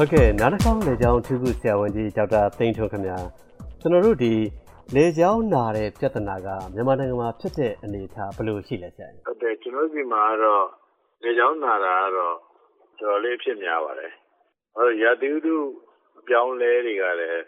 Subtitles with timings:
[0.00, 3.18] ဟုတ်ကဲ့နားတစ်ခေါက်လေကြောင်းထူးခုဆရာဝန်ကြီးဒေါက်တာသိန်းထွန်းခင်ဗျာ
[3.80, 4.32] ကျွန်တော်တို့ဒီ
[4.94, 10.64] လေကြောင်းနာတဲ့ပြဿနာကမြန်မာနိုင်ငံမှာဖြစ်တဲ့အနေအထားဘယ်လိုရှိလဲဆရာဟုတ်တယ်ကျွန်တော်ဒီမှာကတော့
[11.22, 12.34] လေကြောင်းနာတာကတော့
[13.00, 14.12] တော်တော်လေးဖြစ်များပါတယ်
[14.74, 15.56] ဟောရာသီဥတု
[16.18, 17.42] အပြောင်းလဲတွေကလည်း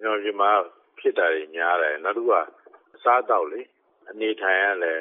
[0.00, 0.50] ကျွန်တော်ဒီမှာ
[0.98, 2.36] ဖြစ်တာတွေများတယ်နောက်တစ်ခုက
[2.94, 3.60] အစားအသောက်လေ
[4.10, 4.92] အနေထိုင်ရလဲ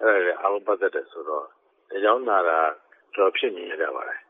[0.00, 1.46] အဲ့ဒါအားလုံးပတ်သက်တယ်ဆိုတော့
[1.90, 2.58] လေကြောင်းနာတာ
[3.16, 4.23] တော့ဖြစ်နေရပါတယ်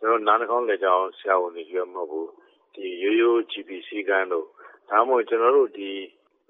[0.00, 2.28] ကျွန်တော်နားနှာခေါင်းလေကြောင်းဆရာဝန်တွေပြောမဟုတ်ဘူး
[2.74, 4.46] ဒီရိုးရိုး GPC ကန်းတို့
[4.90, 5.90] ဒါမှမဟုတ်ကျွန်တော်တို့ဒီ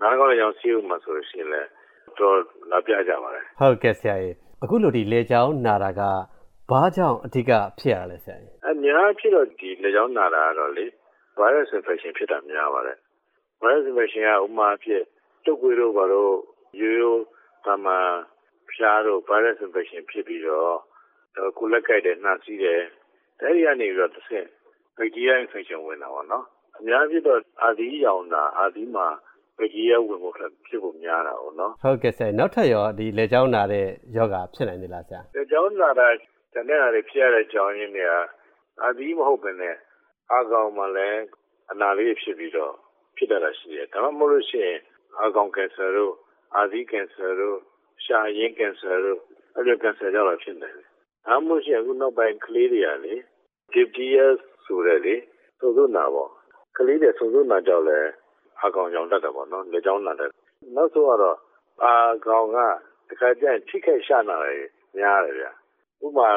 [0.01, 1.69] နားနှာခေါင်းလေကြောင်းစီးဥမှာဆိုလို့ရှိရင်လည်း
[2.19, 2.37] တော့
[2.71, 6.03] လာပြကြပါတယ်ဟုတ်ကဲ့ဆရာကြီးအခုလိုဒီလေကြောင်းနာတာက
[6.71, 10.87] ဘာကြောင့်အဓိကဖြစ်ရလဲဆရာကြီးအများဖြစ်တော့ဒီလေကြောင်းနာတာကတော့လေ
[11.39, 12.99] virus infection ဖြစ်တာများပါတယ်
[13.63, 15.03] virus infection ကဥမာဖြစ်
[15.45, 16.35] တုပ်ကွေးတို့ဘာလို့
[16.81, 17.23] ရိုးရိုး
[17.67, 18.11] တမန်
[18.73, 20.75] ဖျားတို့ virus infection ဖြစ်ပြီးတော့
[21.59, 22.83] ကိုလက်ကိုက်တယ်နှာစီးတယ်
[23.40, 24.46] အဲဒီကနေပြီးတော့တစ်ဆင့်
[24.96, 26.45] bacteria infection ဝင်တာပေါ့နော်
[26.79, 29.06] အများကြီးတော့ အာဒီရောင်တာ အာဒီမှာ
[29.59, 36.09] bacteria ဝင်ဖို့ ဖြစ်ဖို့များတာပေါ့နော် ဟုတ်ကဲ့ဆရာ နောက်ထပ်ရောဒီလေကြောင်းနာတဲ့ယောဂဖြစ်နိုင်သလားဆရာလေကြောင်းနာတာ
[36.54, 38.12] တနေ့အရဖြစ်ရတဲ့ကြောင်းရင်းတွေက
[38.82, 39.76] အာဒီမဟုတ်ဘဲနဲ့
[40.32, 41.20] အာကောင်မှလည်း
[41.73, 42.74] အနာလေးဖြစ်ပြီးတော့
[43.16, 44.79] ဖြစ်တတ်တာရှိတယ် ဒါမှမဟုတ်လို့ရှိရင်
[45.20, 46.14] အာကောင်ကင်ဆာတို့
[46.57, 47.59] အာဒီကင်ဆာတို့
[48.04, 49.20] ရှာရင်းကင်ဆာတို့
[49.54, 50.87] အဲ့လို ကင်ဆာကြောင့်ဖြစ်နေတယ်
[51.27, 53.15] ဒါမှမဟုတ်ရှင်အခုနောက်ပိုင်းကလေးတွေကလေ
[53.73, 55.15] DPS ဆိုတဲ့လေ
[55.60, 56.30] သုံးစုနာပေါ့
[56.77, 58.09] ကလေးတွေသုံးစုနာကြောင့်လည်း
[58.65, 60.30] အကောင်ကြောင့်တတ်တယ်ပေါ့နော်လေကြောင်းနာတယ်
[60.77, 61.37] နောက်ဆုံးကတော့
[61.85, 61.93] အာ
[62.27, 62.59] ကောင်က
[63.09, 64.65] တခါကျရင်ထိခိုက်ရှာနာတယ်
[64.99, 65.47] များတယ်ဗျ
[66.04, 66.28] ဥပမာ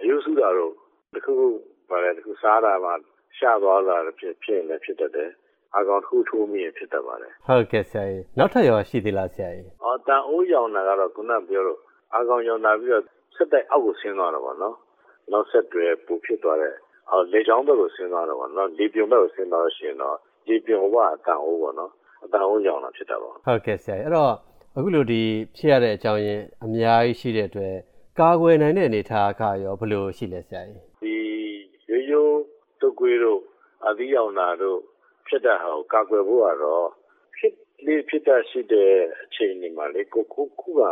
[0.00, 0.72] အယုစုတာတို့
[1.14, 1.46] တခုခု
[1.88, 2.90] ပါလေတခုစားတာမှ
[3.38, 5.30] ရှာသွားတာဖြစ်ဖြစ်လည်းဖြစ်တတ်တယ်
[5.76, 11.80] အကောင်တစ်ခုထိုးမိရင်ဖြစ်တတ်ပါတယ်ဟုတ်ကဲ့ဆရာကြီးနောက်ထပ်ရောရှိသေးလားဆရာကြီးအော်တန်အိုးရောင်တာကတော့ခုနပြောလို့
[12.16, 13.04] အကောင်ရောင်တာပြီးတော့
[13.36, 14.76] ဆက်တိုက်အောက်ကိုဆင်းသွားတော့ဗောနော်
[15.32, 16.74] နောက်ဆက်တွဲပူဖြစ်သွားတဲ့
[17.10, 20.16] အော်လေချောင်းဘက်ကိုဆင်းသွားတော့ဗောနော်လေပြုံဘက်ကိုဆင်းသွားလို့ရှိရင်တော့
[20.48, 21.90] လေပြုံဘကအတန်အိုးဗောနော်
[22.24, 24.32] အတန်အိုးရောင်တာဖြစ်တာဗောဟုတ်ကဲ့ဆရာအဲ့တော့
[24.76, 25.22] အခုလိုဒီ
[25.56, 27.74] ဖြစ်ရတဲ့အကြောင်းရင်းအများကြီးရှိတဲ့အတွက်
[28.18, 31.16] ကာကွယ်နိုင်တဲ့အနေအထားကရောဘယ်လိုရှိလဲဆရာကြီးဒီ
[31.90, 32.40] ရိုးရိုး
[32.80, 33.40] တုတ်ကွေးတို့
[33.86, 34.78] အသီးရောင်တာတို့
[35.26, 36.86] ဖြစ်တဲ့ဟာကိုကာကွယ်ဖို့ကတော့
[37.36, 37.52] ဖြစ်
[37.86, 38.92] လေဖြစ်တာရှိတဲ့
[39.22, 40.82] အချိန်ဒီမှာလေကိုခုခုက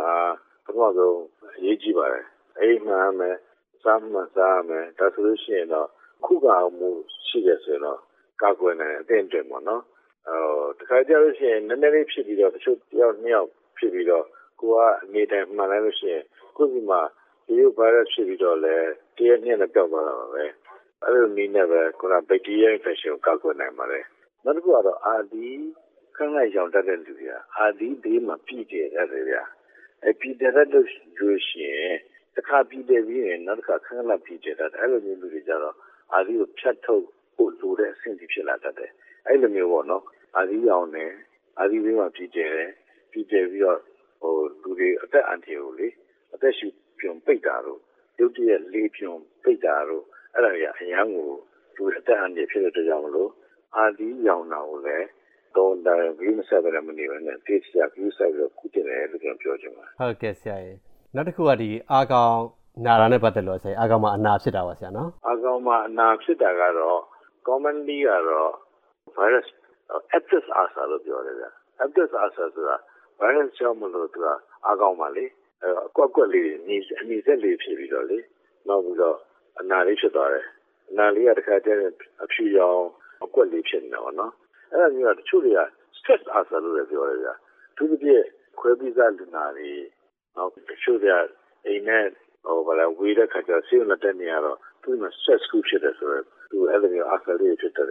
[0.65, 1.19] ပထမဆုံး
[1.57, 2.25] အရေးကြီးပါတယ်
[2.59, 3.37] အိမ်မှန်မယ်
[3.83, 5.87] စားမှန်စားမယ်ဒါဆိုလို့ရှိရင်တော့
[6.25, 6.89] ခုခံမှု
[7.27, 7.99] ရှိတယ်ဆိုရင်တော့
[8.41, 9.83] ကာကွယ်နိုင်အသင့်တယ်ပေါ့နော်
[10.27, 14.25] အော်တခါကြလို့ရှိရင်နည်းနည်းလေးဖြစ်ပြီးတော့တချို့တယောက်နှစ်ယောက်ဖြစ်ပြီးတော့
[14.59, 16.23] ကိုကအနေတိုင်းမှန်လိုက်လို့ရှိရင်
[16.57, 17.01] ကိုယ်ဒီမှာ
[17.45, 18.75] ဒီလို virus ဖြစ်ပြီးတော့လဲ
[19.17, 20.45] တရက်နှစ်နဲ့ပြောက်သွားတာပါပဲ
[21.03, 24.05] အဲ့လိုနည်းနဲ့ပဲကိုက bacteria infection ကိုကာကွယ်နိုင်ပါတယ်
[24.43, 25.47] နောက်တစ်ခုကတော့အာဒီ
[26.15, 29.43] ခန်းလိုက်ရောင်တတ်တဲ့လူတွေကအာဒီဘေးမှာပြည်တယ်တဲ့ဗျာ
[30.03, 30.87] အဲပြည်တယ်တဲ့လို့
[31.47, 31.95] ရှိရင်
[32.35, 35.75] တစ်ခါပြီးတယ်ပြီးရင်နောက်တစ်ခါခဏခဏပြီးတယ်တာအဲ့လိုမျိုးလူတွေကြတော့
[36.13, 38.91] အာဒီကိုဖြတ်ထုတ်ဖို့လိုတဲ့အဆင့်ကြီးဖြစ်လာတတ်တယ်
[39.27, 40.03] အဲ့လိုမျိုးပေါ့နော်
[40.37, 41.05] အာဒီရောင်နေ
[41.59, 42.55] အာဒီဘေးမှာပြီးတယ်
[43.11, 43.79] ပြီးတယ်ပြီးတော့
[44.21, 45.87] ဟိုလူတွေအသက်အန္တရာယ်ကိုလေ
[46.33, 46.67] အသက်ရှူ
[46.99, 47.79] ပြုံပိတ်တာတို့
[48.19, 49.13] ရုပ်တရက်လေးပြုံ
[49.43, 50.03] ပိတ်တာတို့
[50.33, 51.29] အဲ့ဒါတွေအရန်ကို
[51.75, 53.31] လူအသက်အန္တရာယ်ဖြစ်တဲ့အတွက်ကြောင့်မလို့
[53.77, 55.07] အာဒီရောင်တာကိုလည်း
[55.55, 60.77] တော့ဒါဗီးမဆက်ဘဲမနေဘဲနဲ့တေးချာဗီးဆက်ပြီးတော့ကုတင်တယ်လို့ကျွန်တော်ပြောချင်ပါတယ်ဟုတ်ကဲ့ဆရာကြီး
[61.15, 62.35] နောက်တစ်ခုကဒီအာကောင်
[62.85, 66.99] နာတာနဲ့ပတ်သက်လို့ဆရာအာကောင်မှာအနာဖြစ်တာပါဆရာနော်အာကောင်မှာအနာဖြစ်တာကတော့
[67.47, 68.51] commonly ကတော့
[69.17, 69.47] virus
[70.17, 71.47] Aptis ulcer လို့ပြောတယ်ဗျ
[71.83, 72.77] Aptis ulcer ဆိုတာ
[73.21, 74.27] virus ကြောင့်မလို့သူက
[74.67, 75.25] အာကောင်မှာလေ
[75.87, 78.17] အကွက်ကွက်လေးညီအနီဆက်လေးဖြစ်ပြီးတော့လေ
[78.67, 79.17] နောက်ပြီးတော့
[79.59, 80.45] အနာလေးဖြစ်သွားတယ်
[80.89, 81.93] အနာလေးကတခါကျရင်
[82.23, 82.81] အဖြူရောင်
[83.23, 84.33] အကွက်လေးဖြစ်နေတာပေါ့နော်
[84.71, 85.61] အဲ့ဒါမျိုးကတချို့တွေက
[85.97, 87.29] stress ulcer လို့လည်းပြောတယ်ဗျ
[87.77, 88.23] သူတို့ပြည့်
[88.59, 89.71] ခွဲပြီးသားလူနာတွေ
[90.35, 91.07] နော်တချို့က
[91.67, 92.05] အိမ်နဲ့
[92.45, 97.87] ဟိုဘာလဲဝေးတဲ့ခါကျဆေးရုံတက်နေရတော့သူ့မှာ stress ကူဖြစ်တယ်ဆိုတော့သူအဲ့လိုမျိုး after လေးဖြစ်တယ်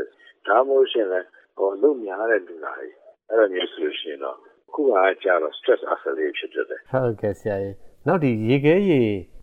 [0.47, 1.27] ဒါမှမဟုတ်ရှင်လည်း
[1.59, 2.89] ဟိုလုံများတဲ့လူနာတွေ
[3.29, 4.37] အဲ့လိုမျိုးဆိုရှင်တော့
[4.73, 4.93] ခုက
[5.25, 7.75] ကြာတော့ stress after လေးဖြစ်တယ်ဟုတ်ကဲ့ဆရာကြီး
[8.07, 9.03] နောက်ဒီရေခဲရေ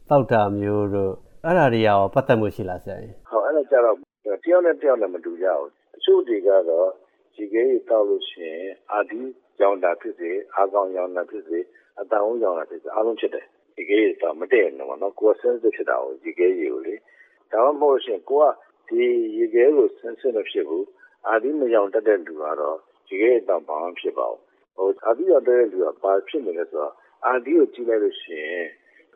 [0.10, 1.14] တောက်တာမျိုးတို့
[1.46, 3.96] အဲ့ဒါတွေရောပတ်သက်မှုရှိလားဆရာကြီးဟုတ်အဲ့ဒါကြတော့
[4.44, 6.88] တယောက်နဲ့တယောက်နဲ့မတူကြဘူးတချို့တွေကတော့
[7.38, 9.22] ရေခဲရေတောက်လို့ရှိရင်အာဒီ
[9.62, 11.60] ရောင်တာဖြစ်စေအာကောင်ရောင်တာဖြစ်စေ
[12.00, 16.96] အတန်ဦးရောင်တာဖြစ်စေအားလုံးဖြစ်တယ်ဒီကေးတော့မတည့်ဘူးနော်နော်ကိုယ်ဆင်းစစ်ဖြစ်တာကိုဒီကေးကြီးကိုလေ
[17.52, 18.46] ဒါမှမဟုတ်ရှင်ကိုက
[18.90, 19.04] ဒီ
[19.38, 20.86] ရေခဲကိုဆင်းစစ်မဖြစ်ဘူး
[21.28, 22.78] အာဒီမယောင်တက်တဲ့လူကတော့
[23.08, 24.42] ဒီကေးတော့ဘာမှဖြစ်ပါဘူး
[24.76, 26.94] ဟိုအာဒီရတဲ့လူကဘာဖြစ်နေလဲဆိုတော့
[27.28, 28.68] အာဒီကိုကြည့်လိုက်လို့ရှိရင်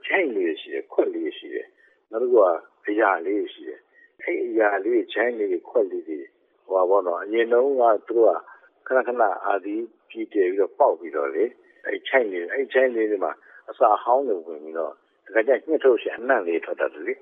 [0.06, 1.68] ချိုင်လေးရှိတယ်ခွက်လေးရှိတယ်
[2.12, 2.45] နောက်တစ်ခုက
[2.88, 3.80] အရာလေးရှိတယ်
[4.24, 6.19] အဲ့အရာလေးချိုင်လေးခွက်လေးတွေ
[6.65, 8.38] ဟိုပါဘောနော်အရင်တုန်းကသူတို့က
[8.88, 9.76] ခဏခဏအာဒီ
[10.10, 11.44] ပြည်တယ်ပြီးတော့ပေါက်ပြီးတော့လေ
[11.86, 13.34] အဲ့ချိုင်လေးအဲ့ချိုင်လေးတွေမှာ
[13.70, 14.94] အစာဟောင်းတွေဝင်ပြီးတော့
[15.26, 17.14] တခါကျညှစ်ထုတ်ရှင်အနံ့လေးထွက်တတ်တယ်လေ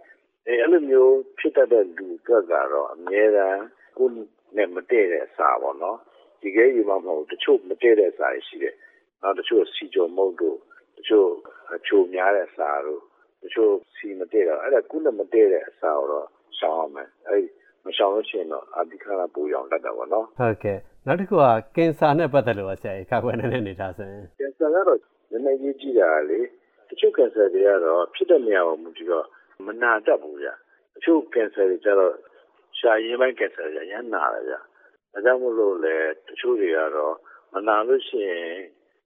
[0.48, 3.62] အဲအဲ့လိုမျိုးဖြစ်တတ်တဲ့လူအတွက်ကတော့အများအား
[3.98, 4.14] ကိုယ်
[4.58, 5.98] နဲ့မတည့်တဲ့အစာပေါ့နော်
[6.42, 8.76] ဒီကဲယူမှမဟုတ်တချို့မတည့်တဲ့အစာရှိတယ်
[9.22, 10.58] နောက်တချို့စီကြုံမုတ်တို့
[10.98, 11.30] တချို့
[11.76, 13.02] အချိုများတဲ့အစာတို့
[13.44, 16.28] တချို့စီမတည့်တော့အဲ့ဒါကုနဲ့မတည့်တဲ့အစာတော့
[16.58, 17.44] ရှောင်ရမယ်အဲ့
[17.86, 21.46] မရှောင်လို့ရှိရင်တော့အဒီခါကပူရောင်တတ်တာပေါ့နော်ဟုတ်ကဲ့ နောက်တစ်ခုက
[21.76, 25.00] ကင်ဆာနဲ့ပတ်သက်လို့ပါဆရာကြီးကာကွယ်နိုင်တဲ့အနေအထားဆိုရင်ကင်ဆာကတော့
[25.32, 26.40] နည်းနည်းကြီးကြည့်တာလေ
[26.90, 29.26] တချို့ကင်ဆာတွေကတော့ဖြစ်တဲ့နေရာပေါ်မူတည်တော့
[29.66, 30.48] မနာတတ်ဘူးဗျ
[30.94, 32.14] တချို့ကင်ဆာတွေကျတော့
[32.80, 35.96] ရှာရင်းပိုင်းကင်ဆာတွေရမ်းနာတယ်ဗျဒါကြောင့်မို့လို့လေ
[36.28, 37.16] တချို့တွေကတော့
[37.54, 38.54] မနာလို့ရှိရင်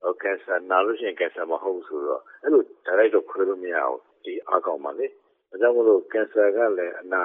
[0.01, 7.21] ဟိုကင်ဆာနာလို့ရှိရင်ကင်ဆာမဟုတ်ဘူးဆိုတော့အဲ့လို direct တော့ခွဲလို့မရဘူးဒီအကောင်ပါလေဒါကြောင့်မို့လို့ကင်ဆာကလည်းအနာ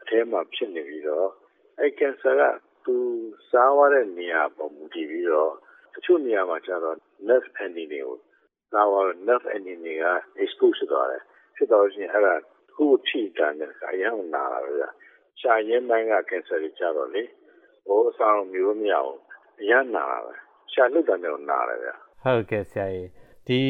[0.00, 1.28] အထဲမှာဖြစ်နေပြီးတော့
[1.78, 2.42] အဲ့ကင်ဆာက
[2.84, 2.96] သူ
[3.50, 5.52] စားရတဲ့နေရာပေါ်မူတည်ပြီးတော့
[5.94, 6.96] တချို့နေရာမှာကျတော့
[7.28, 8.16] nerve ending တွေကို
[8.72, 8.94] စားရ
[9.28, 10.04] nerve ending တွေက
[10.42, 11.22] expose ဖြစ်သွားတယ်
[11.56, 12.34] ဖြစ်တော့ရှင်အဲ့ဒါ
[12.74, 14.72] ခုထိတန်တယ်အရင်ကနာတာပဲ
[15.40, 17.22] ရှာရင်းပိုင်းကကင်ဆာတွေကျတော့လေ
[17.86, 19.14] ဟိုအဆောင်မျိုးမရအောင်
[19.60, 20.34] အရင်နာတာပဲ
[20.72, 21.90] ရှာလုတ်တယ်တော့နာတယ်ဗျ
[22.22, 23.08] ဟုတ်ကဲ့ဆရာကြီး
[23.48, 23.60] ဒီ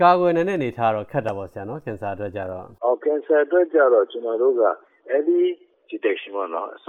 [0.00, 4.62] ကာကွယ်နိုင်တဲ့အနေအထားတော့ခက်တာပေါ့ဆရာနော်ကင်ဆာအတွက်ကြတော့အော်ကင်ဆာအတွက်ကြတော့ကျွန်တော်တို့က
[5.14, 5.44] early
[5.90, 6.88] detection ပေါ့နော်အစ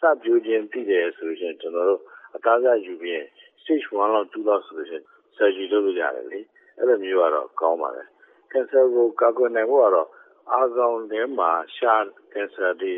[0.00, 2.02] စပြိုးခြင်းသိတယ်ဆိုရင်ကျွန်တော်တို့
[2.36, 3.20] အကားကယူပြီး
[3.62, 5.02] stage 1လောက်2လောက်ဆိုရင်
[5.36, 6.40] surgery လုပ်လို့ရတယ်လေ
[6.78, 8.08] အဲ့လိုမျိုးကတော့ကောင်းပါတယ်
[8.52, 10.08] ကင်ဆာကိုကာကွယ်နိုင်ဖို့ကတော့
[10.52, 11.94] အာကောင်ထဲမှာရှာ
[12.32, 12.94] ကင်ဆာတွေ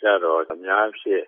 [0.00, 1.22] ကြတော့အများဖြစ်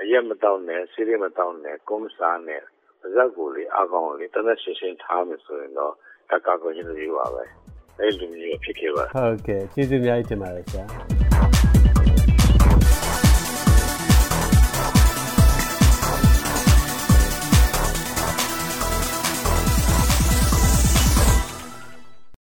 [0.00, 2.62] အရက်မတောင်းနဲ့ဆေးရမတောင်းနဲ့ကုန်းစားနဲ့
[3.00, 5.92] ပါဇက်ကိုလေအာကောင်လေးတသက်ရှင်းရှင်းထားမယ်ဆိုရင်တော့
[6.30, 7.44] ဒါကာကွယ်ခြင်းလို့ပြောပါပဲ
[7.98, 10.84] အဲ့လိုမျိုးဖြစ်ခဲ့ပါဟုတ်ကဲ့ကျေးဇူးအများကြီးတင်ပါတယ်ဆရာ